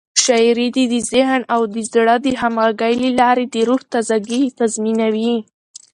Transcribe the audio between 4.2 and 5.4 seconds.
ګي تضمینوي.